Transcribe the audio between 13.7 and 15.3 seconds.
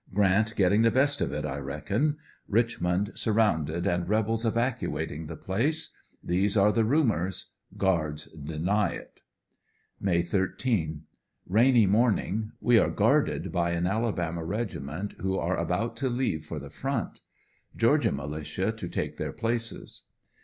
an Alabama reg iment,